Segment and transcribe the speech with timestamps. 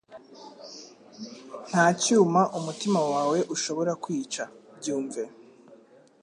[1.69, 4.43] Nta cyuma umutima wawe ushobora kwica
[4.77, 5.23] byumve